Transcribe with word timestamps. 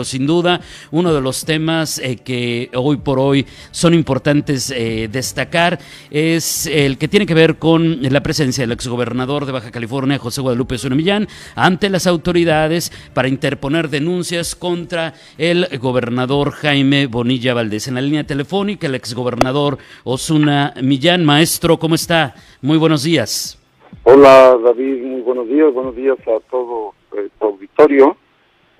Pero 0.00 0.06
sin 0.06 0.26
duda, 0.26 0.62
uno 0.92 1.12
de 1.12 1.20
los 1.20 1.44
temas 1.44 1.98
eh, 1.98 2.16
que 2.16 2.70
hoy 2.74 2.96
por 2.96 3.18
hoy 3.18 3.44
son 3.70 3.92
importantes 3.92 4.70
eh, 4.70 5.10
destacar 5.12 5.78
es 6.10 6.64
el 6.64 6.96
que 6.96 7.06
tiene 7.06 7.26
que 7.26 7.34
ver 7.34 7.56
con 7.56 7.98
la 8.00 8.22
presencia 8.22 8.62
del 8.62 8.72
exgobernador 8.72 9.44
de 9.44 9.52
Baja 9.52 9.70
California, 9.70 10.18
José 10.18 10.40
Guadalupe 10.40 10.76
Osuna 10.76 10.96
Millán, 10.96 11.28
ante 11.54 11.90
las 11.90 12.06
autoridades 12.06 12.90
para 13.12 13.28
interponer 13.28 13.90
denuncias 13.90 14.54
contra 14.54 15.12
el 15.36 15.68
gobernador 15.78 16.52
Jaime 16.52 17.06
Bonilla 17.06 17.52
Valdés. 17.52 17.86
En 17.86 17.96
la 17.96 18.00
línea 18.00 18.24
telefónica, 18.24 18.86
el 18.86 18.94
exgobernador 18.94 19.76
Osuna 20.04 20.72
Millán. 20.82 21.26
Maestro, 21.26 21.78
¿cómo 21.78 21.94
está? 21.94 22.34
Muy 22.62 22.78
buenos 22.78 23.02
días. 23.02 23.58
Hola, 24.04 24.56
David. 24.64 25.02
Muy 25.02 25.20
buenos 25.20 25.46
días. 25.46 25.74
Buenos 25.74 25.94
días 25.94 26.16
a 26.20 26.40
todo 26.50 26.94
el 27.18 27.30
auditorio. 27.40 28.16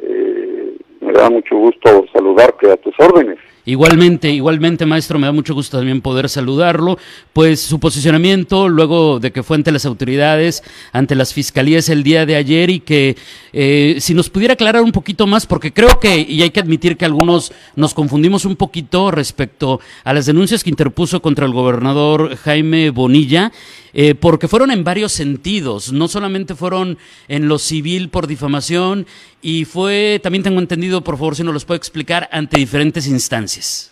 Eh, 0.03 0.77
me 1.11 1.19
da 1.19 1.31
mucho 1.31 1.57
gusto 1.57 2.05
saludarte 2.13 2.71
a 2.71 2.77
tus 2.77 2.95
órdenes. 2.99 3.39
Igualmente, 3.67 4.31
igualmente, 4.31 4.87
maestro, 4.87 5.19
me 5.19 5.27
da 5.27 5.33
mucho 5.33 5.55
gusto 5.55 5.77
también 5.77 6.01
poder 6.01 6.29
saludarlo. 6.29 6.99
Pues 7.33 7.61
su 7.61 7.79
posicionamiento 7.79 8.69
luego 8.69 9.21
de 9.21 9.33
que 9.33 9.43
fue 9.43 9.57
ante 9.57 9.71
las 9.71 9.85
autoridades, 9.85 10.63
ante 10.93 11.15
las 11.15 11.35
fiscalías 11.35 11.89
el 11.89 12.03
día 12.03 12.25
de 12.27 12.37
ayer 12.37 12.71
y 12.71 12.81
que 12.81 13.17
eh, 13.53 13.97
si 14.01 14.15
nos 14.15 14.31
pudiera 14.31 14.55
aclarar 14.55 14.83
un 14.83 14.93
poquito 14.93 15.27
más, 15.27 15.47
porque 15.47 15.73
creo 15.73 16.01
que, 16.01 16.21
y 16.21 16.43
hay 16.43 16.51
que 16.51 16.61
admitir 16.61 16.97
que 16.97 17.05
algunos 17.05 17.53
nos 17.77 17.93
confundimos 17.93 18.45
un 18.45 18.57
poquito 18.57 19.11
respecto 19.11 19.81
a 20.05 20.15
las 20.15 20.27
denuncias 20.27 20.65
que 20.65 20.71
interpuso 20.71 21.21
contra 21.21 21.45
el 21.45 21.53
gobernador 21.53 22.37
Jaime 22.37 22.91
Bonilla, 22.91 23.53
eh, 23.93 24.15
porque 24.15 24.49
fueron 24.49 24.71
en 24.71 24.85
varios 24.85 25.13
sentidos, 25.13 25.93
no 25.93 26.09
solamente 26.09 26.55
fueron 26.55 26.99
en 27.29 27.49
lo 27.49 27.59
civil 27.59 28.09
por 28.09 28.27
difamación 28.27 29.07
y 29.43 29.65
fue, 29.65 30.21
también 30.23 30.43
tengo 30.45 30.61
entendido, 30.61 31.03
por 31.03 31.17
favor, 31.17 31.35
si 31.37 31.45
nos 31.45 31.55
los 31.55 31.65
puede 31.65 31.79
explicar, 31.79 32.29
ante 32.33 32.59
diferentes 32.59 33.07
instancias. 33.07 33.91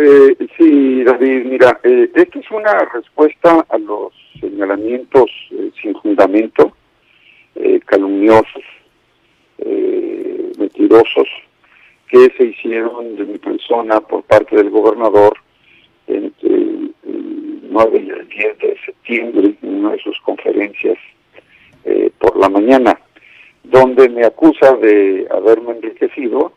Eh, 0.00 0.36
sí, 0.56 1.02
David, 1.02 1.44
mira, 1.46 1.80
eh, 1.82 2.08
esto 2.14 2.38
es 2.38 2.48
una 2.52 2.72
respuesta 2.94 3.66
a 3.68 3.78
los 3.78 4.12
señalamientos 4.40 5.28
eh, 5.50 5.72
sin 5.82 5.92
fundamento, 6.00 6.72
eh, 7.56 7.80
calumniosos, 7.84 8.62
mentirosos, 10.56 11.26
que 12.08 12.32
se 12.36 12.44
hicieron 12.44 13.16
de 13.16 13.24
mi 13.24 13.38
persona 13.38 14.00
por 14.00 14.22
parte 14.22 14.54
del 14.54 14.70
gobernador 14.70 15.34
9 17.78 18.02
y 18.04 18.10
el 18.10 18.28
10 18.28 18.58
de 18.58 18.76
septiembre 18.84 19.54
en 19.62 19.74
una 19.76 19.92
de 19.92 19.98
sus 20.00 20.18
conferencias 20.22 20.98
eh, 21.84 22.10
por 22.18 22.36
la 22.36 22.48
mañana, 22.48 22.98
donde 23.62 24.08
me 24.08 24.24
acusa 24.24 24.74
de 24.78 25.28
haberme 25.30 25.72
enriquecido 25.72 26.52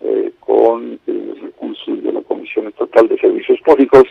eh, 0.00 0.32
con 0.40 0.98
los 1.06 1.40
recursos 1.40 2.02
de 2.02 2.12
la 2.12 2.22
Comisión 2.22 2.66
Estatal 2.66 3.06
de 3.06 3.18
Servicios 3.18 3.60
Públicos 3.60 4.02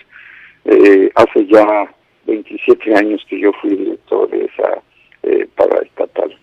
eh, 0.63 1.11
hace 1.15 1.45
ya 1.47 1.93
27 2.27 2.95
años 2.95 3.25
que 3.27 3.41
yo 3.41 3.51
fui 3.61 3.75
director 3.75 4.29
de 4.29 4.45
esa 4.45 4.81
paraestatal. 5.55 6.35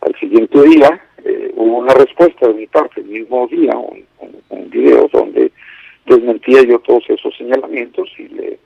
Al 0.00 0.14
siguiente 0.18 0.60
día 0.62 1.00
hubo 1.54 1.78
una 1.78 1.94
respuesta 1.94 2.46
de 2.48 2.54
mi 2.54 2.66
parte, 2.66 3.00
el 3.00 3.06
mismo 3.06 3.46
día, 3.48 3.72
un 3.76 4.70
video 4.70 5.08
donde 5.12 5.50
desmentía 6.06 6.62
yo 6.62 6.78
todos 6.80 7.04
esos 7.08 7.36
señalamientos 7.36 8.08
y 8.18 8.28
le 8.28 8.58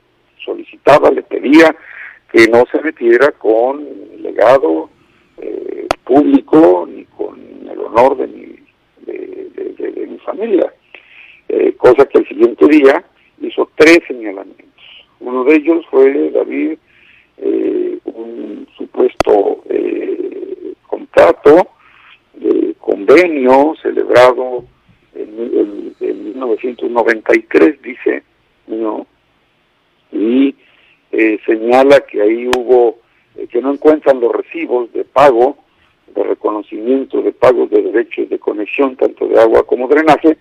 solicitaba, 0.43 1.11
le 1.11 1.23
pedía 1.23 1.75
que 2.31 2.47
no 2.47 2.63
se 2.71 2.81
metiera 2.81 3.31
con 3.31 3.85
el 4.13 4.23
legado 4.23 4.89
eh, 5.37 5.87
público 6.03 6.87
ni 6.89 7.05
con 7.05 7.39
el 7.69 7.79
honor 7.79 8.17
de 8.17 8.27
mi, 8.27 8.55
de, 9.05 10.07
mi 10.07 10.17
familia. 10.19 10.73
Eh, 11.49 11.73
cosa 11.77 12.05
que 12.05 12.19
el 12.19 12.27
siguiente 12.27 12.67
día 12.67 13.03
hizo 13.41 13.69
tres 13.75 13.99
señalamientos. 14.07 14.65
Uno 15.19 15.43
de 15.43 15.55
ellos 15.55 15.85
fue, 15.91 16.31
David, 16.31 16.77
eh, 17.37 17.99
un 18.05 18.67
supuesto 18.77 19.63
eh, 19.69 20.73
contrato, 20.87 21.69
convenio 22.79 23.75
celebrado 23.81 24.65
en, 25.15 25.29
en, 25.39 25.95
en 25.99 26.23
1993, 26.25 27.81
dice, 27.81 28.23
¿no? 28.67 29.07
Y 30.13 30.55
eh, 31.11 31.39
señala 31.45 31.99
que 32.01 32.21
ahí 32.21 32.47
hubo, 32.47 32.99
eh, 33.35 33.47
que 33.47 33.61
no 33.61 33.73
encuentran 33.73 34.19
los 34.19 34.31
recibos 34.31 34.91
de 34.93 35.03
pago, 35.03 35.57
de 36.15 36.23
reconocimiento 36.23 37.21
de 37.21 37.31
pagos 37.31 37.69
de 37.69 37.81
derechos 37.81 38.29
de 38.29 38.39
conexión, 38.39 38.95
tanto 38.95 39.27
de 39.27 39.39
agua 39.39 39.65
como 39.65 39.87
drenaje, 39.87 40.37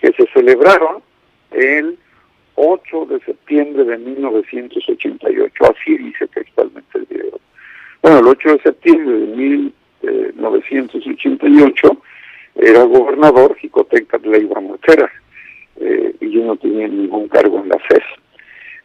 que 0.00 0.12
se 0.12 0.26
celebraron 0.32 1.02
el 1.50 1.98
8 2.56 3.06
de 3.06 3.18
septiembre 3.20 3.84
de 3.84 3.96
1988, 3.98 5.64
así 5.64 5.98
dice 5.98 6.28
textualmente 6.28 6.98
el 6.98 7.06
video. 7.06 7.40
Bueno, 8.02 8.18
el 8.18 8.26
8 8.26 8.56
de 8.56 8.62
septiembre 8.62 9.18
de 9.18 9.26
1988 9.26 12.02
era 12.56 12.84
gobernador 12.84 13.56
Jicotenca 13.56 14.18
Leiva 14.18 14.60
Mortera, 14.60 15.10
eh, 15.80 16.14
y 16.20 16.30
yo 16.30 16.44
no 16.44 16.54
tenía 16.56 16.86
ningún 16.86 17.26
cargo 17.28 17.58
en 17.60 17.70
la 17.70 17.78
FES. 17.78 18.04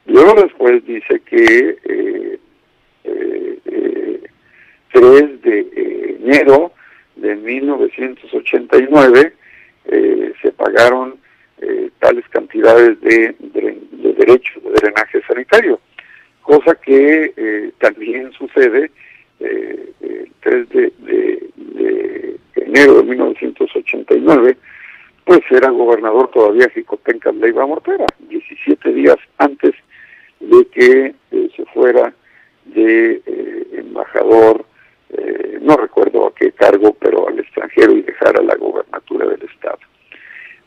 Luego 0.05 0.41
después 0.41 0.83
dice 0.85 1.19
que 1.21 1.77
eh, 1.83 2.39
eh, 3.03 3.59
eh, 3.65 4.23
3 4.91 5.41
de 5.43 6.17
enero 6.19 6.71
de 7.15 7.35
1989 7.35 9.33
eh, 9.85 10.33
se 10.41 10.51
pagaron 10.51 11.15
eh, 11.61 11.89
tales 11.99 12.27
cantidades 12.29 12.99
de, 13.01 13.35
de, 13.39 13.77
de, 13.91 14.13
derechos 14.13 14.63
de 14.63 14.71
drenaje 14.71 15.21
sanitario, 15.27 15.79
cosa 16.41 16.75
que 16.75 17.33
eh, 17.35 17.71
también 17.79 18.31
sucede 18.31 18.91
eh, 19.39 19.91
el 20.01 20.31
3 20.41 20.69
de, 20.69 20.93
de, 20.99 21.49
de, 21.55 22.39
enero 22.69 22.95
de 22.95 23.03
1989, 23.03 24.57
pues 25.25 25.41
era 25.51 25.69
gobernador 25.69 26.29
todavía 26.31 26.69
Jicotenca 26.69 27.31
Leiva 27.31 27.65
Mortera, 27.65 28.05
17 28.19 28.93
días 28.93 29.17
antes 29.37 29.73
de 30.39 30.65
que 30.67 31.15
eh, 31.31 31.49
se 31.55 31.65
fuera 31.65 32.13
de 32.65 33.21
eh, 33.25 33.67
embajador, 33.73 34.65
eh, 35.11 35.59
no 35.61 35.75
recuerdo 35.77 36.27
a 36.27 36.35
qué 36.35 36.51
cargo, 36.51 36.95
pero 36.99 37.27
al 37.27 37.39
extranjero 37.39 37.93
y 37.93 38.01
dejara 38.01 38.41
la 38.41 38.55
gobernatura 38.55 39.27
del 39.27 39.43
Estado. 39.43 39.79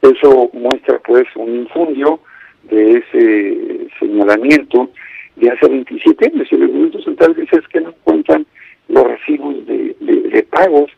Eso 0.03 0.51
muestra 0.53 0.99
pues 0.99 1.27
un 1.37 1.55
infundio 1.55 2.21
de 2.65 2.99
ese 2.99 3.89
señalamiento 3.99 4.91
de 5.37 5.51
hace 5.51 5.69
27 5.69 6.27
años. 6.27 6.49
El 6.51 6.63
argumento 6.65 7.01
central 7.03 7.35
dice 7.35 7.57
es 7.57 7.69
que 7.69 7.81
no 7.81 7.93
cuentan 8.05 8.47
los 8.89 9.05
recibos 9.05 9.65
de, 9.67 9.97
de, 10.01 10.43
pagos. 10.45 10.91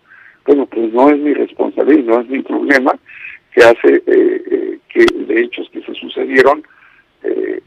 Bueno, 0.47 0.67
pues 0.67 0.93
no 0.93 1.09
es 1.11 1.19
mi 1.19 1.33
responsabilidad, 1.33 2.05
no 2.05 2.21
es 2.21 2.29
mi 2.29 2.43
problema, 2.43 2.93
que 3.53 3.63
hace 3.63 4.03
eh, 4.07 4.43
eh, 4.51 4.79
que 4.89 5.05
de 5.05 5.41
hechos 5.41 5.69
que 5.71 5.81
se 5.83 5.95
sucedieron 5.95 6.63
eh, 7.23 7.61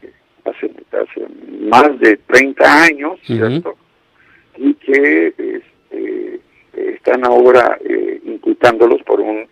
hace, 0.44 0.70
hace 0.92 1.26
más 1.60 1.98
de 1.98 2.16
30 2.18 2.82
años, 2.84 3.18
¿cierto? 3.24 3.70
Uh 3.70 3.72
-huh. 3.72 4.70
Y 4.70 4.74
que 4.74 5.34
este, 5.38 6.40
están 6.72 7.24
ahora 7.24 7.78
eh, 7.84 8.20
imputándolos 8.24 9.02
por 9.02 9.20
un 9.20 9.46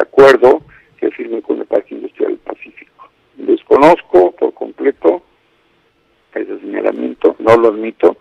acuerdo 0.00 0.62
que 0.98 1.10
firme 1.10 1.42
con 1.42 1.58
el 1.58 1.66
Parque 1.66 1.94
Industrial 1.94 2.30
del 2.30 2.38
Pacífico. 2.38 3.10
Desconozco 3.36 4.32
por 4.32 4.54
completo 4.54 5.22
ese 6.34 6.58
señalamiento, 6.60 7.36
no 7.38 7.56
lo 7.56 7.68
admito, 7.68 8.16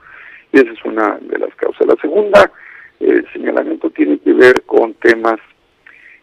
y 0.51 0.57
esa 0.59 0.71
es 0.71 0.85
una 0.85 1.17
de 1.19 1.39
las 1.39 1.53
causas. 1.55 1.87
La 1.87 1.95
segunda, 1.95 2.51
señalamiento 3.43 3.89
tiene 3.89 4.17
que 4.19 4.31
ver 4.31 4.61
con 4.63 4.93
temas 4.93 5.37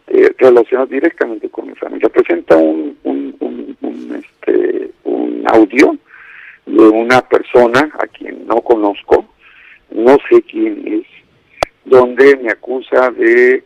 eh, 0.06 0.32
relacionados 0.38 0.88
directamente 0.88 1.50
con 1.50 1.66
mi 1.66 1.74
familia. 1.74 2.08
Presenta 2.08 2.56
un, 2.56 2.96
este, 4.18 4.90
un 5.04 5.44
audio 5.46 5.96
de 6.64 6.88
una 6.88 7.20
persona 7.20 7.90
a 7.98 8.06
quien 8.06 8.46
no 8.46 8.62
conozco, 8.62 9.26
no 9.90 10.16
sé 10.30 10.42
quién 10.42 10.82
es, 10.86 11.06
donde 11.84 12.36
me 12.38 12.50
acusa 12.50 13.10
de 13.10 13.62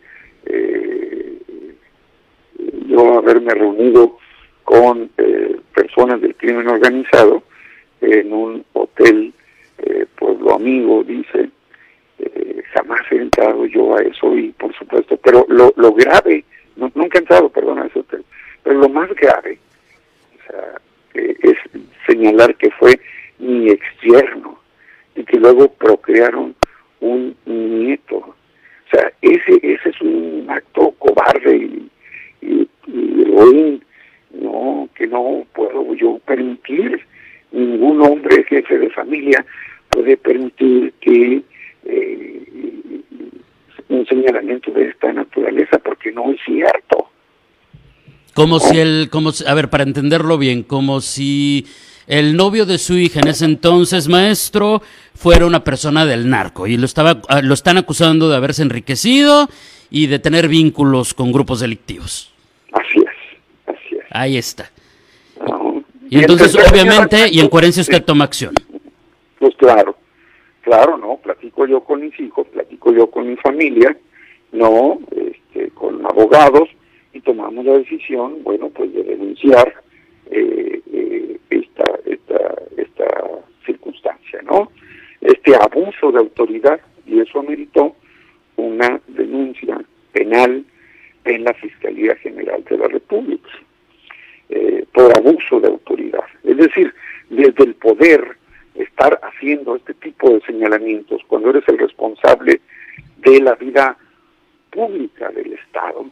eh, 0.47 1.37
yo 2.87 3.19
haberme 3.19 3.53
reunido 3.53 4.17
con 4.63 5.09
eh, 5.17 5.55
personas 5.73 6.19
del 6.19 6.35
crimen 6.35 6.67
organizado 6.67 7.43
en 8.01 8.33
un 8.33 8.65
hotel 8.73 9.33
eh, 9.77 10.05
Pueblo 10.17 10.55
Amigo, 10.55 11.03
dice, 11.03 11.49
jamás 12.75 13.01
he 13.11 13.15
entrado 13.15 13.65
yo 13.65 13.95
a 13.95 14.01
eso 14.01 14.35
y 14.35 14.51
por 14.51 14.75
supuesto, 14.75 15.17
pero 15.17 15.45
lo, 15.47 15.73
lo 15.77 15.93
grave, 15.93 16.43
no, 16.75 16.91
nunca 16.93 17.17
ha 17.17 17.21
entrado, 17.21 17.49
perdón. 17.49 17.89
Pero 18.63 18.79
lo 18.79 18.89
más 18.89 19.09
grave 19.15 19.57
o 20.35 20.51
sea, 20.51 20.81
es 21.13 21.57
señalar 22.05 22.55
que 22.55 22.69
fue 22.71 22.99
mi 23.39 23.69
ex 23.69 23.81
yerno 24.01 24.59
y 25.15 25.23
que 25.23 25.37
luego 25.37 25.69
procrearon 25.69 26.55
un 26.99 27.35
nieto. 27.45 28.17
O 28.17 28.35
sea, 28.91 29.11
ese, 29.21 29.59
ese 29.61 29.89
es 29.89 30.01
un 30.01 30.45
acto 30.49 30.91
cobarde 30.99 31.55
y, 31.55 31.89
y, 32.41 32.67
no, 34.31 34.89
que 34.95 35.07
no 35.07 35.45
puedo 35.53 35.93
yo 35.95 36.19
permitir, 36.25 36.99
ningún 37.51 38.01
hombre 38.01 38.43
jefe 38.43 38.77
de 38.77 38.89
familia 38.89 39.45
puede 39.89 40.17
permitir 40.17 40.93
que 40.99 41.41
eh, 41.85 42.64
señalamiento 44.25 44.71
de 44.71 44.89
esta 44.89 45.11
naturaleza, 45.13 45.79
porque 45.79 46.11
no 46.11 46.31
es 46.31 46.39
cierto. 46.45 47.09
Como 48.33 48.59
si 48.59 48.79
el, 48.79 49.09
como, 49.11 49.31
a 49.45 49.53
ver, 49.53 49.69
para 49.69 49.83
entenderlo 49.83 50.37
bien, 50.37 50.63
como 50.63 50.99
si 50.99 51.65
el 52.07 52.35
novio 52.35 52.65
de 52.65 52.77
su 52.77 52.95
hija 52.95 53.21
en 53.21 53.29
ese 53.29 53.45
entonces, 53.45 54.07
maestro, 54.07 54.81
fuera 55.15 55.45
una 55.45 55.63
persona 55.63 56.05
del 56.05 56.29
narco 56.29 56.67
y 56.67 56.77
lo, 56.77 56.85
estaba, 56.85 57.21
ah, 57.29 57.41
lo 57.41 57.53
están 57.53 57.77
acusando 57.77 58.29
de 58.29 58.35
haberse 58.35 58.61
enriquecido 58.61 59.47
y 59.89 60.07
de 60.07 60.19
tener 60.19 60.47
vínculos 60.47 61.13
con 61.13 61.31
grupos 61.31 61.61
delictivos. 61.61 62.33
Así 62.73 62.99
es, 62.99 63.73
así 63.73 63.95
es. 63.95 64.05
Ahí 64.09 64.37
está. 64.37 64.69
Y, 66.09 66.19
entonces, 66.19 66.55
obviamente, 66.55 67.29
y 67.31 67.39
en 67.39 67.49
coherencia 67.49 67.81
usted 67.81 68.03
toma 68.03 68.25
acción. 68.25 68.53
Pues 69.39 69.55
claro, 69.55 69.97
claro, 70.61 70.97
¿no? 70.97 71.17
Platico 71.17 71.65
yo 71.65 71.81
con 71.81 72.01
mis 72.01 72.19
hijos, 72.19 72.47
platico 72.47 72.93
yo 72.93 73.09
con 73.09 73.27
mi 73.27 73.35
familia, 73.37 73.97
¿no? 74.55 74.99
Este, 75.11 75.69
con 75.71 76.05
abogados 76.05 76.69
y 77.13 77.21
tomamos 77.21 77.65
la 77.65 77.77
decisión, 77.77 78.43
bueno, 78.43 78.69
pues 78.69 78.93
de 78.93 79.03
denunciar 79.03 79.73
eh, 80.31 80.81
eh, 80.91 81.37
esta, 81.49 81.83
esta, 82.05 82.55
esta 82.77 83.05
circunstancia, 83.65 84.41
¿no? 84.43 84.71
Este 85.21 85.55
abuso 85.55 86.11
de 86.11 86.19
autoridad 86.19 86.79
y 87.05 87.19
eso 87.19 87.39
ameritó 87.39 87.95
una 88.57 88.99
denuncia 89.07 89.81
penal 90.11 90.65
en 91.25 91.43
la 91.43 91.53
Fiscalía 91.53 92.15
General 92.17 92.63
de 92.63 92.77
la 92.77 92.87
República 92.87 93.49
eh, 94.49 94.85
por 94.93 95.11
abuso 95.17 95.59
de 95.59 95.67
autoridad. 95.67 96.25
Es 96.43 96.57
decir, 96.57 96.93
desde 97.29 97.63
el 97.63 97.75
poder 97.75 98.37
estar 98.75 99.19
haciendo 99.23 99.75
este 99.75 99.93
tipo 99.95 100.29
de 100.29 100.41
señalamientos 100.41 101.21
cuando 101.27 101.49
eres 101.49 101.63
el 101.67 101.79
responsable 101.79 102.61
de 103.17 103.41
la 103.41 103.55
vida 103.55 103.97
pública 104.75 105.29
del 105.31 105.53
Estado, 105.53 106.05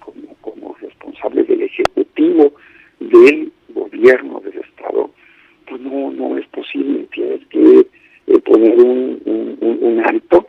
como, 0.00 0.34
como 0.40 0.74
responsable 0.80 1.44
del 1.44 1.62
Ejecutivo, 1.62 2.54
del 2.98 3.52
gobierno 3.68 4.40
del 4.40 4.58
Estado, 4.58 5.10
pues 5.68 5.80
no, 5.82 6.10
no 6.10 6.38
es 6.38 6.46
posible, 6.48 7.06
tienes 7.12 7.46
que 7.48 7.86
eh, 8.26 8.38
poner 8.40 8.78
un, 8.80 10.02
alto, 10.04 10.46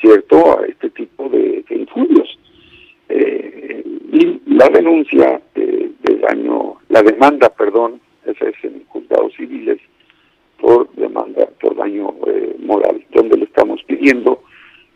¿cierto?, 0.00 0.58
a 0.58 0.66
este 0.66 0.88
tipo 0.90 1.28
de, 1.28 1.64
infundios. 1.70 2.38
Eh, 3.08 3.82
y 4.12 4.40
la 4.46 4.68
denuncia 4.68 5.42
de 5.54 6.16
daño, 6.20 6.76
la 6.88 7.02
demanda, 7.02 7.48
perdón, 7.50 8.00
esa 8.24 8.48
es 8.48 8.64
en 8.64 8.84
juzgados 8.86 9.34
civiles, 9.34 9.78
por 10.58 10.90
demanda 10.94 11.46
por 11.60 11.76
daño 11.76 12.14
eh, 12.26 12.56
moral, 12.60 13.04
donde 13.10 13.36
le 13.36 13.44
estamos 13.44 13.82
pidiendo 13.84 14.42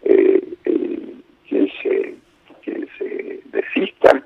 eh, 0.02 0.43
que, 0.64 1.72
se, 1.82 2.14
que 2.62 2.87
se 2.96 3.40
desista, 3.52 4.25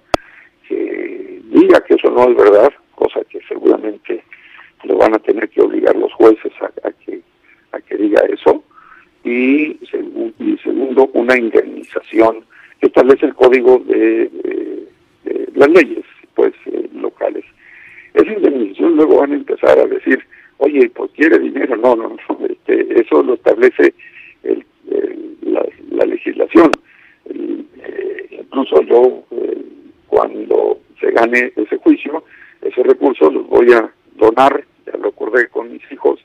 que 0.68 1.40
diga 1.44 1.82
que 1.84 1.94
eso 1.94 2.11
no 2.22 2.30
es 2.30 2.36
verdad, 2.36 2.72
cosa 2.94 3.20
que 3.28 3.40
seguramente 3.48 4.22
lo 4.84 4.96
van 4.96 5.14
a 5.14 5.18
tener 5.18 5.48
que 5.48 5.62
obligar 5.62 5.96
los 5.96 6.12
jueces 6.14 6.52
a, 6.60 6.90
que 6.92 7.20
a 7.72 7.80
que 7.80 7.96
diga 7.96 8.22
eso, 8.28 8.62
y, 9.24 9.78
y 10.38 10.58
segundo, 10.62 11.08
una 11.14 11.36
indemnización 11.36 12.44
que 12.80 12.86
establece 12.88 13.26
el 13.26 13.34
código 13.34 13.78
de, 13.86 14.30
las 15.54 15.68
leyes 15.68 16.04
pues 16.34 16.52
eh, 16.66 16.88
locales. 16.94 17.44
Esa 18.14 18.32
indemnización 18.32 18.96
luego 18.96 19.18
van 19.18 19.32
a 19.32 19.36
empezar 19.36 19.78
a 19.78 19.86
decir, 19.86 20.24
oye, 20.58 20.90
pues 20.90 21.10
quiere 21.12 21.38
dinero. 21.38 21.76
No, 21.76 21.94
no, 21.94 22.08
no 22.08 22.46
este, 22.48 23.00
eso 23.00 23.22
lo 23.22 23.34
establece 23.34 23.94
el, 24.42 24.64
la, 25.42 26.04
legislación. 26.04 26.70
Eh, 27.26 28.26
incluso 28.30 28.82
yo, 28.82 29.22
eh, 29.30 29.62
cuando 30.08 30.78
se 31.00 31.10
gane 31.12 31.52
ese 31.54 31.76
juicio, 31.78 32.24
ese 32.60 32.82
recurso 32.82 33.30
los 33.30 33.46
voy 33.48 33.72
a 33.72 33.90
donar, 34.22 34.64
ya 34.86 34.96
lo 34.98 35.08
acordé 35.08 35.48
con 35.48 35.72
mis 35.72 35.82
hijos, 35.90 36.20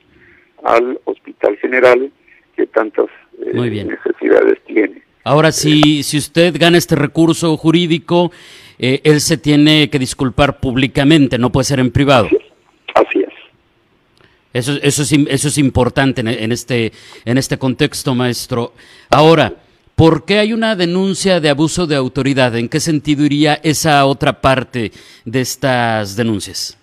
al 0.64 1.00
Hospital 1.04 1.56
General 1.58 2.10
que 2.56 2.66
tantas 2.66 3.06
necesidades 3.54 4.58
tiene. 4.66 5.02
Ahora, 5.24 5.52
si, 5.52 6.02
si 6.02 6.16
usted 6.16 6.56
gana 6.58 6.78
este 6.78 6.96
recurso 6.96 7.56
jurídico, 7.56 8.32
eh, 8.78 9.00
él 9.04 9.20
se 9.20 9.36
tiene 9.36 9.90
que 9.90 9.98
disculpar 9.98 10.58
públicamente, 10.58 11.38
no 11.38 11.52
puede 11.52 11.64
ser 11.64 11.80
en 11.80 11.90
privado. 11.90 12.28
Así 12.94 13.20
es. 13.20 13.32
Eso, 14.52 14.72
eso, 14.82 15.02
es, 15.02 15.12
eso 15.12 15.48
es 15.48 15.58
importante 15.58 16.22
en, 16.22 16.52
este, 16.52 16.92
en 17.24 17.36
este 17.36 17.58
contexto, 17.58 18.14
maestro. 18.14 18.72
Ahora, 19.10 19.52
¿por 19.94 20.24
qué 20.24 20.38
hay 20.38 20.52
una 20.52 20.74
denuncia 20.74 21.40
de 21.40 21.50
abuso 21.50 21.86
de 21.86 21.96
autoridad? 21.96 22.56
¿En 22.56 22.68
qué 22.68 22.80
sentido 22.80 23.24
iría 23.24 23.60
esa 23.62 24.06
otra 24.06 24.40
parte 24.40 24.92
de 25.24 25.40
estas 25.40 26.16
denuncias? 26.16 26.78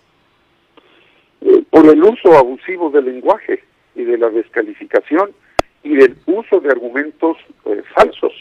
Eh, 1.76 1.82
por 1.82 1.90
el 1.90 2.04
uso 2.04 2.34
abusivo 2.34 2.90
del 2.90 3.06
lenguaje 3.06 3.64
y 3.96 4.04
de 4.04 4.18
la 4.18 4.30
descalificación 4.30 5.32
y 5.84 5.96
del 5.96 6.16
uso 6.26 6.60
de 6.60 6.70
argumentos 6.70 7.38
eh, 7.66 7.84
falsos, 7.94 8.34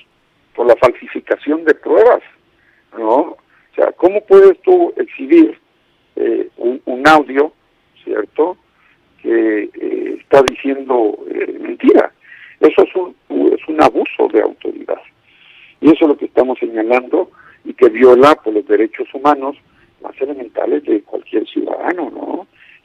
por 0.54 0.66
la 0.66 0.76
falsificación 0.76 1.64
de 1.64 1.74
pruebas, 1.74 2.22
¿no? 2.96 3.06
O 3.06 3.38
sea, 3.74 3.90
¿cómo 3.92 4.20
puedes 4.24 4.60
tú 4.62 4.92
exhibir 4.96 5.58
eh, 6.16 6.48
un, 6.56 7.02
audio, 7.06 7.52
¿cierto?, 8.02 8.56
que 9.20 9.64
eh, 9.64 10.18
está 10.20 10.42
diciendo 10.42 11.18
mentira. 11.60 12.12
Eso 12.60 12.82
es 12.82 12.96
un, 12.96 13.16
es 13.52 13.68
un 13.68 13.82
abuso 13.82 14.28
de 14.32 14.42
autoridad. 14.42 15.00
Y 15.80 15.86
eso 15.86 16.04
es 16.04 16.08
lo 16.08 16.16
que 16.16 16.26
estamos 16.26 16.58
señalando 16.58 17.30
y 17.64 17.74
que 17.74 17.88
viola 17.88 18.36
por 18.36 18.54
los 18.54 18.66
derechos 18.66 19.12
humanos 19.12 19.56
más 20.02 20.18
elementales 20.20 20.84
de 20.84 21.02
cualquier 21.02 21.46
ciudadano, 21.46 22.10
¿no? 22.10 22.43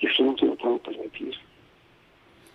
Eso 0.10 0.24
no 0.24 0.38
se 0.38 0.46
lo 0.46 0.56
puedo 0.56 0.78
permitir. 0.80 1.36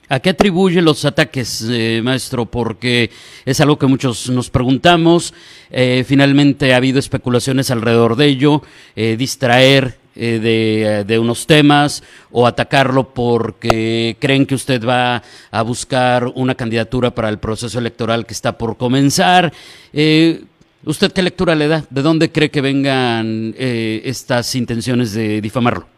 ¿A 0.09 0.21
qué 0.21 0.31
atribuye 0.31 0.83
los 0.83 1.05
ataques, 1.07 1.67
eh, 1.71 2.01
maestro? 2.05 2.45
Porque 2.45 3.11
es 3.47 3.61
algo 3.61 3.79
que 3.79 3.87
muchos 3.87 4.29
nos 4.29 4.51
preguntamos. 4.51 5.33
Eh, 5.71 6.05
finalmente 6.07 6.75
ha 6.75 6.77
habido 6.77 6.99
especulaciones 6.99 7.71
alrededor 7.71 8.17
de 8.17 8.27
ello, 8.27 8.63
eh, 8.97 9.17
distraer 9.17 9.99
de, 10.15 11.19
unos 11.21 11.49
temas 11.49 12.05
o 12.31 12.47
atacarlo 12.47 13.13
porque 13.13 14.17
creen 14.21 14.47
que 14.47 14.55
usted 14.55 14.87
va 14.87 15.21
a 15.51 15.63
buscar 15.63 16.31
una 16.37 16.55
candidatura 16.55 17.13
para 17.13 17.29
el 17.29 17.39
proceso 17.39 17.81
electoral 17.81 18.25
que 18.25 18.35
está 18.35 18.57
por 18.57 18.77
comenzar. 18.77 19.53
¿Usted 19.93 21.13
qué 21.13 21.23
lectura 21.23 21.57
le 21.57 21.67
da? 21.67 21.85
¿De 21.91 22.03
dónde 22.03 22.31
cree 22.31 22.49
que 22.53 22.61
vengan 22.61 23.57
estas 23.59 24.55
intenciones 24.55 25.15
de 25.15 25.41
difamarlo? 25.41 25.94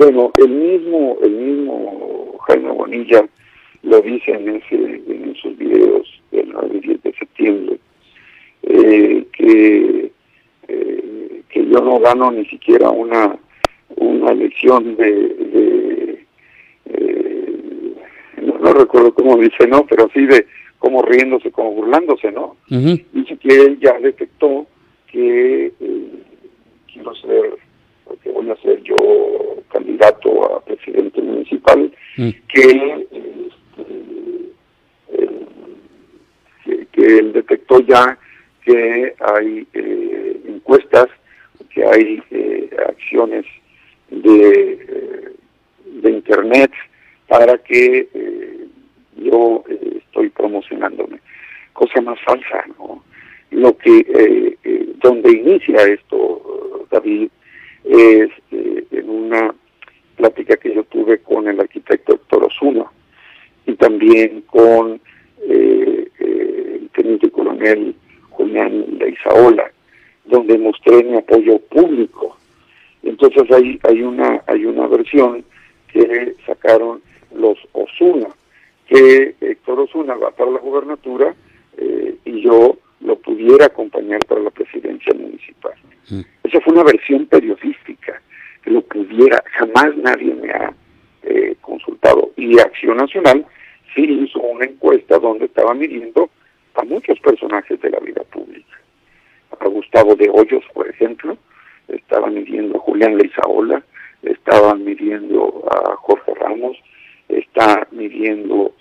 Bueno, 0.00 0.32
el 0.38 0.48
mismo, 0.48 1.18
el 1.22 1.30
mismo 1.30 2.38
Jaime 2.46 2.70
Bonilla 2.70 3.28
lo 3.82 4.00
dice 4.00 4.32
en, 4.32 4.48
ese, 4.48 4.74
en 4.74 5.34
esos 5.36 5.54
videos 5.58 6.22
del 6.30 6.48
9 6.48 6.80
10 6.82 7.02
de 7.02 7.12
septiembre, 7.12 7.78
eh, 8.62 9.26
que, 9.30 10.10
eh, 10.68 11.42
que 11.50 11.66
yo 11.66 11.80
no 11.82 12.00
gano 12.00 12.30
ni 12.30 12.46
siquiera 12.46 12.88
una, 12.88 13.36
una 13.96 14.32
lección 14.32 14.96
de, 14.96 16.24
eh, 16.86 17.94
no, 18.40 18.72
recuerdo 18.72 19.12
cómo 19.12 19.36
dice, 19.36 19.66
¿no? 19.68 19.84
Pero 19.84 20.08
sí 20.14 20.24
de 20.24 20.46
como 20.78 21.02
riéndose, 21.02 21.52
como 21.52 21.72
burlándose, 21.72 22.32
¿no? 22.32 22.56
Dice 22.68 23.36
que 23.36 23.48
él 23.48 23.78
ya 23.78 23.98
detectó 23.98 24.66
que 25.12 25.72
quiero 26.90 27.14
ser, 27.16 27.58
que 28.22 28.30
voy 28.30 28.50
a 28.50 28.56
ser 28.56 28.82
yo 28.82 28.96
candidato 29.72 30.56
a 30.56 30.64
presidente 30.64 31.20
municipal, 31.20 31.92
mm. 32.16 32.30
que 32.48 33.06
que 36.92 37.18
él 37.18 37.32
detectó 37.32 37.80
ya 37.80 38.18
que 38.64 39.14
hay 39.20 39.66
eh, 39.72 40.40
encuestas, 40.46 41.06
que 41.72 41.84
hay 41.84 42.22
eh, 42.30 42.70
acciones 42.88 43.46
de, 44.10 44.72
eh, 44.72 45.30
de 46.02 46.10
Internet 46.10 46.70
para 47.28 47.58
que 47.58 48.08
yo 49.16 49.64
estoy 49.96 50.30
promocionándome. 50.30 51.20
Cosa 51.72 52.00
más 52.00 52.18
falsa, 52.22 52.64
¿no? 52.78 53.04
Lo 53.50 53.76
que, 53.76 54.56
donde 55.02 55.30
inicia 55.30 55.76
esto, 55.86 56.86
David, 56.90 57.28
es 57.90 58.30
eh, 58.52 58.84
en 58.92 59.10
una 59.10 59.54
plática 60.16 60.56
que 60.56 60.72
yo 60.74 60.84
tuve 60.84 61.18
con 61.18 61.48
el 61.48 61.58
arquitecto 61.58 62.14
Héctor 62.14 62.44
Osuna 62.44 62.84
y 63.66 63.74
también 63.74 64.42
con 64.42 65.00
eh, 65.42 66.08
eh, 66.20 66.78
el 66.80 66.88
teniente 66.90 67.30
coronel 67.30 67.96
Julián 68.30 68.86
Leizaola, 68.98 69.70
donde 70.24 70.56
mostré 70.58 71.02
mi 71.02 71.16
apoyo 71.16 71.58
público. 71.58 72.36
Entonces 73.02 73.50
hay, 73.50 73.80
hay, 73.82 74.02
una, 74.02 74.42
hay 74.46 74.66
una 74.66 74.86
versión 74.86 75.44
que 75.92 76.36
sacaron 76.46 77.02
los 77.34 77.58
Osuna, 77.72 78.28
que 78.86 79.34
Héctor 79.40 79.80
Osuna 79.80 80.14
va 80.14 80.30
para 80.30 80.52
la 80.52 80.58
gubernatura 80.58 81.34
y 82.24 82.42
yo 82.42 82.76
pudiera 83.40 83.66
acompañar 83.66 84.20
para 84.26 84.42
la 84.42 84.50
presidencia 84.50 85.12
municipal. 85.14 85.72
Mm. 86.10 86.20
Esa 86.44 86.60
fue 86.60 86.74
una 86.74 86.84
versión 86.84 87.26
periodística, 87.26 88.20
que 88.62 88.70
lo 88.70 88.82
pudiera, 88.82 89.42
jamás 89.58 89.96
nadie 89.96 90.34
me 90.34 90.50
ha 90.50 90.74
eh, 91.22 91.56
consultado. 91.60 92.32
Y 92.36 92.58
Acción 92.58 92.98
Nacional 92.98 93.46
sí 93.94 94.02
hizo 94.02 94.40
una 94.40 94.66
encuesta 94.66 95.18
donde 95.18 95.46
estaba 95.46 95.72
midiendo 95.74 96.28
a 96.74 96.82
muchos 96.84 97.18
personajes 97.20 97.80
de 97.80 97.90
la 97.90 97.98
vida 98.00 98.22
pública. 98.24 98.78
A 99.58 99.68
Gustavo 99.68 100.14
de 100.16 100.28
Hoyos, 100.30 100.64
por 100.74 100.88
ejemplo, 100.88 101.36
estaban 101.88 102.34
midiendo 102.34 102.76
a 102.76 102.80
Julián 102.80 103.16
Leizaola, 103.16 103.82
estaban 104.22 104.84
midiendo 104.84 105.64
a 105.70 105.96
Jorge 105.96 106.34
Ramos, 106.34 106.76
está 107.28 107.86
midiendo 107.90 108.74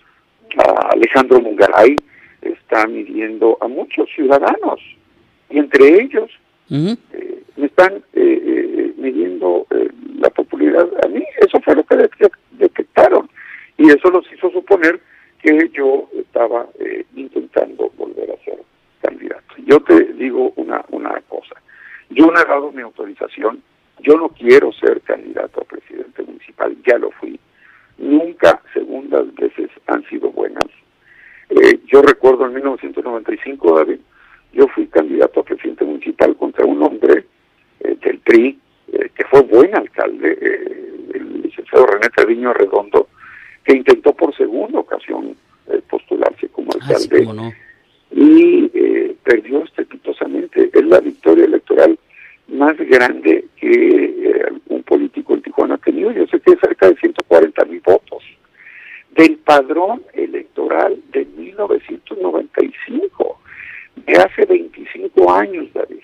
a 0.58 0.90
Alejandro 0.94 1.40
Mungaray, 1.40 1.96
está 2.42 2.88
midiendo 2.88 3.58
a 3.62 3.68
muchos 3.68 4.10
ciudadanos 4.14 4.80
y 5.50 5.60
entre 5.60 6.02
ellos 6.02 6.30
eh, 6.70 7.44
me 7.58 7.66
están 7.66 7.94
eh, 7.94 8.02
eh, 8.14 8.94
midiendo 8.98 9.66
la 10.20 10.30
popularidad 10.30 10.88
a 11.04 11.08
mí. 11.08 11.24
Eso 11.40 11.60
fue 11.62 11.76
lo 11.76 11.84
que 11.84 11.98
detectaron 12.52 13.30
y 13.78 13.90
eso 13.90 14.10
los 14.12 14.32
hizo 14.32 14.52
suponer 14.52 15.00
que 15.42 15.70
yo 15.74 16.10
estaba 16.14 16.68
intentando 17.16 17.92
volver 17.98 18.32
a 18.32 18.44
ser 18.44 18.60
candidato. 19.02 19.56
Yo 19.66 19.80
te 19.82 20.14
digo 20.14 20.52
una, 20.58 20.84
una 20.90 21.22
cosa, 21.22 21.56
yo 22.10 22.28
no 22.28 22.40
he 22.40 22.46
dado 22.46 22.72
mi 22.72 22.82
autorización, 22.82 23.64
yo 24.02 24.18
no 24.18 24.30
quiero 24.30 24.72
ser 24.74 25.02
candidato 25.02 25.62
a 25.62 25.64
presidente 25.64 26.24
municipal, 26.24 26.76
ya 26.86 26.98
lo 26.98 27.12
fui. 27.12 27.40
Nunca 27.98 28.62
segundas 28.74 29.34
veces 29.36 29.70
han 29.88 30.04
sido 30.10 30.30
buenas 30.32 30.66
eh, 31.50 31.80
yo 31.88 32.02
recuerdo 32.02 32.46
en 32.46 32.54
1995, 32.54 33.78
David, 33.78 34.00
yo 34.54 34.68
fui 34.68 34.88
candidato 34.88 35.40
a 35.40 35.44
presidente 35.44 35.84
municipal 35.84 36.36
contra 36.36 36.66
un 36.66 36.82
hombre 36.84 37.26
eh, 37.80 37.98
del 38.04 38.20
PRI, 38.20 38.60
eh, 38.94 39.10
que 39.16 39.24
fue 39.26 39.42
buen 39.42 39.76
alcalde, 39.76 40.38
el 41.14 41.42
licenciado 41.42 41.88
René 41.88 42.10
Treviño 42.16 42.54
Redondo, 42.54 43.08
que 43.64 43.76
intentó 43.76 44.14
por 44.14 44.36
segunda 44.36 44.80
ocasión 44.80 45.36
postularse 45.88 46.50
como 46.50 46.72
ah, 46.72 46.78
alcalde. 46.82 47.56
Y 48.12 48.68
perdió 49.24 49.64
estrepitosamente. 49.64 50.72
Es 50.74 50.86
la 50.86 51.00
victoria 51.00 51.46
electoral 51.46 51.98
más 52.48 52.76
grande 52.78 53.46
que 53.58 54.44
algún 54.48 54.82
político 54.82 55.36
en 55.36 55.44
Tijuana 55.44 55.76
ha 55.76 55.78
tenido. 55.78 56.12
Yo 56.12 56.26
sé 56.26 56.40
que 56.40 56.54
es 56.54 56.60
cerca 56.60 56.90
de 56.90 56.96
140 56.96 57.66
mil 57.66 57.82
votos 57.82 58.09
del 59.20 59.38
padrón 59.40 60.02
electoral 60.14 60.98
de 61.12 61.26
1995, 61.26 63.42
de 64.08 64.14
hace 64.14 64.46
25 64.46 65.34
años, 65.34 65.68
David. 65.74 66.00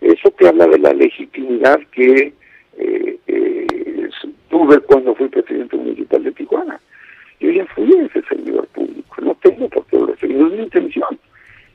Eso 0.00 0.30
te 0.30 0.48
habla 0.48 0.66
de 0.66 0.78
la 0.78 0.94
legitimidad 0.94 1.78
que 1.92 2.32
eh, 2.78 3.18
eh, 3.26 3.66
tuve 4.48 4.80
cuando 4.80 5.14
fui 5.16 5.28
presidente 5.28 5.76
municipal 5.76 6.24
de 6.24 6.32
Tijuana. 6.32 6.80
Yo 7.40 7.50
ya 7.50 7.66
fui 7.74 7.92
ese 7.92 8.22
servidor 8.22 8.66
público, 8.68 9.16
no 9.20 9.34
tengo 9.42 9.68
por 9.68 9.84
qué 9.88 9.98
lo 9.98 10.14
es 10.14 10.22
mi 10.22 10.62
intención, 10.62 11.18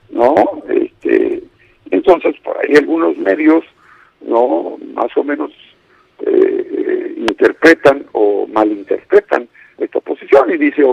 ¿no? 0.10 0.34
Este, 0.68 1.44
entonces, 1.92 2.36
por 2.44 2.58
ahí 2.58 2.76
algunos 2.76 3.16
medios, 3.18 3.64
¿no? 4.22 4.80
Más 4.96 5.16
o 5.16 5.24
menos 5.24 5.52
eh, 6.26 7.14
interpretan 7.18 8.08
o 8.14 8.48
malinterpretan 8.48 9.48
esta 9.78 10.00
posición 10.00 10.52
y 10.52 10.58
dice, 10.58 10.84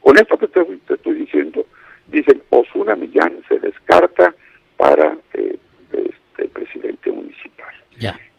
con 0.00 0.18
esto 0.18 0.38
que 0.38 0.48
te, 0.48 0.66
estoy 0.88 1.14
diciendo, 1.14 1.64
dicen, 2.08 2.42
Osuna 2.50 2.96
Millán 2.96 3.42
se 3.48 3.58
descarta 3.58 4.34
para 4.76 5.16
eh, 5.34 5.56
este, 5.92 6.48
presidente 6.48 7.10
municipal. 7.10 7.74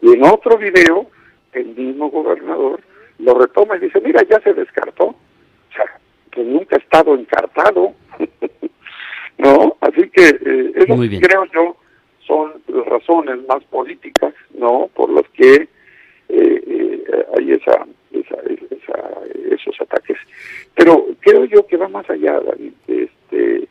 Y 0.01 0.13
en 0.13 0.23
otro 0.25 0.57
video, 0.57 1.09
el 1.53 1.67
mismo 1.67 2.09
gobernador 2.09 2.81
lo 3.19 3.39
retoma 3.39 3.77
y 3.77 3.81
dice, 3.81 4.01
mira, 4.01 4.21
ya 4.23 4.39
se 4.41 4.53
descartó. 4.53 5.05
O 5.05 5.15
sea, 5.73 5.85
que 6.31 6.43
nunca 6.43 6.75
ha 6.75 6.79
estado 6.79 7.15
encartado. 7.15 7.93
¿No? 9.37 9.77
Así 9.81 10.09
que 10.09 10.27
eh, 10.27 10.71
eso 10.75 10.95
creo 10.95 11.45
yo 11.53 11.77
son 12.25 12.53
razones 12.87 13.39
más 13.47 13.63
políticas, 13.65 14.33
¿no? 14.57 14.89
Por 14.93 15.11
las 15.11 15.27
que 15.29 15.53
eh, 15.53 15.67
eh, 16.29 17.25
hay 17.37 17.51
esa 17.51 17.85
esos 18.13 19.81
ataques. 19.81 20.17
Pero 20.75 21.07
creo 21.19 21.45
yo 21.45 21.65
que 21.67 21.77
va 21.77 21.87
más 21.87 22.09
allá, 22.09 22.39
David, 22.39 22.73
este, 22.87 23.67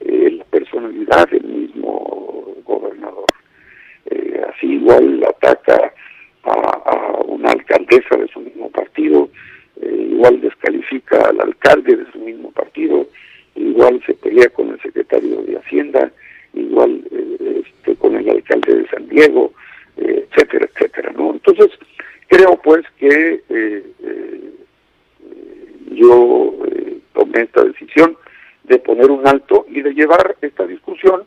eh, 0.00 0.30
la 0.30 0.44
personalidad 0.44 1.28
del 1.30 1.44
mismo 1.44 2.54
gobernador. 2.64 3.26
Eh, 4.10 4.42
así 4.48 4.66
igual 4.74 5.24
ataca 5.24 5.92
a, 6.44 7.22
una 7.26 7.50
alcaldesa 7.50 8.16
de 8.16 8.28
su 8.28 8.40
mismo 8.40 8.70
partido, 8.70 9.28
eh, 9.80 10.08
igual 10.10 10.40
descalifica 10.40 11.28
al 11.28 11.40
alcalde 11.40 11.96
de 11.96 12.12
su 12.12 12.18
mismo 12.18 12.50
partido, 12.52 13.06
igual 13.54 14.02
se 14.06 14.14
pelea 14.14 14.48
con 14.50 14.70
el 14.70 14.80
secretario 14.80 15.42
de 15.42 15.56
Hacienda, 15.58 16.10
igual 16.54 17.02
este, 17.40 17.96
con 17.96 18.16
el 18.16 18.28
alcalde 18.28 18.74
de 18.76 18.88
San 18.88 19.08
Diego, 19.08 19.52
etcétera, 19.96 20.68
etcétera, 20.74 21.12
¿no? 21.12 21.32
Entonces, 21.32 21.70
creo 22.28 22.60
pues 22.62 22.84
que 22.98 23.42
yo 26.06 26.54
eh, 26.66 26.98
tomé 27.14 27.42
esta 27.42 27.64
decisión 27.64 28.16
de 28.64 28.78
poner 28.78 29.10
un 29.10 29.26
alto 29.26 29.66
y 29.68 29.82
de 29.82 29.92
llevar 29.94 30.36
esta 30.40 30.66
discusión, 30.66 31.24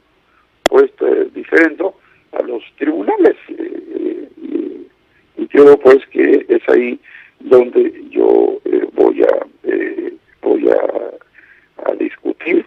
pues 0.63 0.91
eh, 1.01 1.29
diferente, 1.33 1.83
a 2.31 2.43
los 2.43 2.63
tribunales. 2.77 3.36
Eh, 3.50 4.29
y, 5.38 5.48
creo 5.48 5.79
pues 5.79 6.05
que 6.12 6.45
es 6.48 6.62
ahí 6.69 7.00
donde 7.39 8.05
yo 8.12 8.59
voy 8.93 9.24
a 9.24 9.45
voy 10.41 10.69
a, 10.69 11.93
discutir 11.95 12.65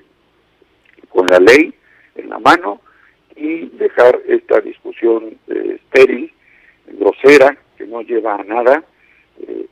con 1.09 1.27
la 1.27 1.39
ley 1.39 1.73
en 2.17 2.29
la 2.29 2.39
mano 2.41 2.81
y 3.37 3.67
dejar 3.79 4.21
esta 4.27 4.61
discusión 4.61 5.39
estéril, 5.47 6.33
grosera, 6.99 7.57
que 7.79 7.87
no 7.87 8.03
lleva 8.03 8.35
a 8.35 8.45
nada, 8.45 8.85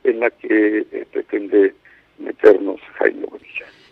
en 0.03 0.19
la 0.19 0.29
que 0.31 0.85
pretende 1.11 1.73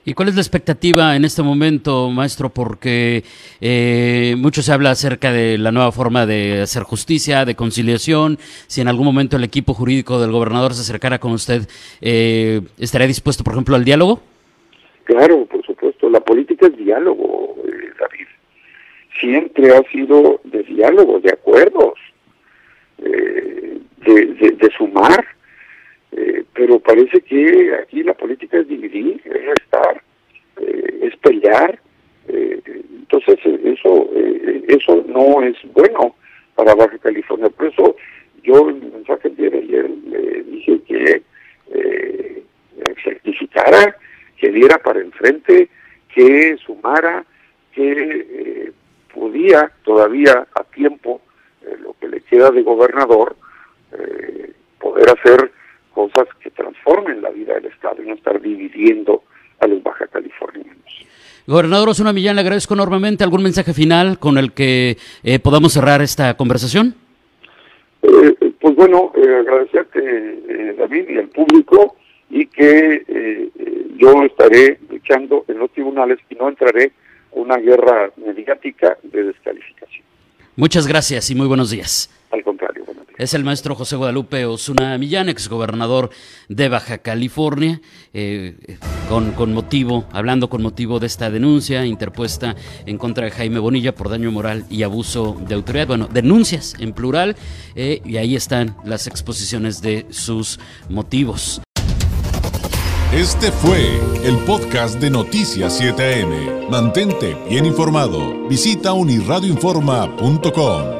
¿Y 0.05 0.13
cuál 0.13 0.29
es 0.29 0.35
la 0.35 0.41
expectativa 0.41 1.15
en 1.15 1.25
este 1.25 1.43
momento, 1.43 2.09
maestro? 2.09 2.49
Porque 2.49 3.23
eh, 3.59 4.35
mucho 4.37 4.61
se 4.61 4.71
habla 4.71 4.91
acerca 4.91 5.31
de 5.31 5.57
la 5.57 5.71
nueva 5.71 5.91
forma 5.91 6.25
de 6.25 6.61
hacer 6.61 6.83
justicia, 6.83 7.43
de 7.43 7.55
conciliación. 7.55 8.37
Si 8.67 8.79
en 8.79 8.87
algún 8.87 9.05
momento 9.05 9.35
el 9.35 9.43
equipo 9.43 9.73
jurídico 9.73 10.19
del 10.19 10.31
gobernador 10.31 10.73
se 10.73 10.81
acercara 10.81 11.19
con 11.19 11.33
usted, 11.33 11.67
eh, 12.01 12.61
¿estaría 12.77 13.07
dispuesto, 13.07 13.43
por 13.43 13.53
ejemplo, 13.53 13.75
al 13.75 13.83
diálogo? 13.83 14.21
Claro, 15.03 15.45
por 15.45 15.65
supuesto. 15.65 16.09
La 16.09 16.21
política 16.21 16.67
es 16.67 16.77
diálogo, 16.77 17.55
eh, 17.65 17.89
David. 17.99 18.27
Siempre 19.19 19.75
ha 19.75 19.83
sido 19.91 20.39
de 20.45 20.63
diálogo, 20.63 21.19
de 21.19 21.31
acuerdos, 21.31 21.99
eh, 22.99 23.79
de 24.05 24.69
sumar 24.77 25.25
eh, 26.11 26.43
pero 26.53 26.79
parece 26.79 27.21
que 27.21 27.73
aquí 27.81 28.03
la 28.03 28.13
política 28.13 28.57
es 28.57 28.67
dividir, 28.67 29.21
es 29.25 29.45
restar, 29.45 30.01
eh, 30.59 30.99
es 31.03 31.15
pelear. 31.17 31.79
Eh, 32.27 32.61
entonces 32.65 33.39
eso 33.63 34.09
eso 34.67 35.03
no 35.07 35.41
es 35.41 35.55
bueno 35.73 36.15
para 36.55 36.75
Baja 36.75 36.97
California. 36.99 37.49
Por 37.49 37.67
eso 37.67 37.95
yo 38.43 38.69
en 38.69 38.83
el 38.83 38.91
mensaje 38.91 39.29
de 39.29 39.47
ayer 39.47 39.89
le 40.07 40.43
dije 40.43 40.79
que 40.87 41.23
certificara, 43.03 43.95
que 44.37 44.51
diera 44.51 44.77
para 44.77 44.99
enfrente, 44.99 45.69
que 46.13 46.57
sumara, 46.57 47.25
que 47.73 48.71
podía 49.13 49.71
todavía 49.83 50.45
a 50.53 50.63
tiempo 50.65 51.21
lo 51.81 51.95
que 51.99 52.09
le 52.09 52.21
queda 52.21 52.51
de 52.51 52.61
gobernador 52.61 53.35
poder 54.79 55.09
hacer 55.09 55.51
cosas 55.93 56.27
que 56.41 56.49
transformen 56.51 57.21
la 57.21 57.29
vida 57.29 57.55
del 57.55 57.65
Estado 57.65 58.01
y 58.03 58.07
no 58.07 58.13
estar 58.13 58.41
dividiendo 58.41 59.23
a 59.59 59.67
los 59.67 59.81
baja 59.83 60.07
californianos. 60.07 60.77
Gobernador 61.47 61.89
Osuna 61.89 62.13
Millán, 62.13 62.35
le 62.35 62.41
agradezco 62.41 62.73
enormemente. 62.73 63.23
¿Algún 63.23 63.43
mensaje 63.43 63.73
final 63.73 64.19
con 64.19 64.37
el 64.37 64.53
que 64.53 64.97
eh, 65.23 65.39
podamos 65.39 65.73
cerrar 65.73 66.01
esta 66.01 66.35
conversación? 66.35 66.95
Eh, 68.03 68.35
pues 68.59 68.75
bueno, 68.75 69.11
agradecerte, 69.15 70.75
David, 70.77 71.09
y 71.09 71.17
al 71.17 71.29
público, 71.29 71.95
y 72.29 72.45
que 72.45 73.49
yo 73.97 74.23
estaré 74.23 74.79
luchando 74.89 75.43
en 75.47 75.59
los 75.59 75.71
tribunales 75.71 76.19
y 76.29 76.35
no 76.35 76.49
entraré 76.49 76.91
una 77.31 77.57
guerra 77.57 78.11
mediática 78.17 78.97
de 79.03 79.23
descalificación. 79.23 80.05
Muchas 80.55 80.87
gracias 80.87 81.29
y 81.31 81.35
muy 81.35 81.47
buenos 81.47 81.71
días. 81.71 82.09
Es 83.19 83.33
el 83.33 83.43
maestro 83.43 83.75
José 83.75 83.97
Guadalupe 83.97 84.45
Osuna 84.45 84.97
Millán, 84.97 85.27
exgobernador 85.27 86.09
de 86.47 86.69
Baja 86.69 86.99
California, 86.99 87.81
eh, 88.13 88.77
con, 89.09 89.33
con, 89.33 89.53
motivo, 89.53 90.05
hablando 90.13 90.49
con 90.49 90.61
motivo 90.61 91.01
de 91.01 91.07
esta 91.07 91.29
denuncia 91.29 91.85
interpuesta 91.85 92.55
en 92.85 92.97
contra 92.97 93.25
de 93.25 93.31
Jaime 93.31 93.59
Bonilla 93.59 93.93
por 93.93 94.09
daño 94.09 94.31
moral 94.31 94.65
y 94.69 94.83
abuso 94.83 95.35
de 95.45 95.55
autoridad. 95.55 95.87
Bueno, 95.87 96.07
denuncias 96.07 96.75
en 96.79 96.93
plural, 96.93 97.35
eh, 97.75 98.01
y 98.05 98.15
ahí 98.15 98.37
están 98.37 98.77
las 98.85 99.05
exposiciones 99.05 99.81
de 99.81 100.05
sus 100.11 100.57
motivos. 100.87 101.61
Este 103.11 103.51
fue 103.51 103.99
el 104.23 104.37
podcast 104.45 104.97
de 105.01 105.09
Noticias 105.09 105.81
7am. 105.81 106.69
Mantente 106.69 107.35
bien 107.49 107.65
informado. 107.65 108.47
Visita 108.47 108.93
unirradioinforma.com. 108.93 110.98